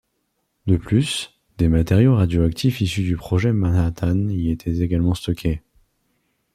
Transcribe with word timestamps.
De 0.65 0.77
plus, 0.77 1.39
des 1.59 1.67
matériaux 1.69 2.15
radioactifs 2.15 2.81
issus 2.81 3.03
du 3.03 3.15
projet 3.15 3.53
Manhattan 3.53 4.29
y 4.29 4.49
étaient 4.49 4.79
également 4.79 5.13
stockés. 5.13 5.61